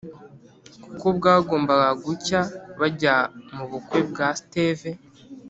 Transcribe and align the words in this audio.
kuko 0.85 1.05
bwagombaga 1.17 1.89
gucya 2.05 2.41
bajya 2.79 3.15
mubukwe 3.55 3.99
bwa 4.09 4.27
steve 4.39 4.89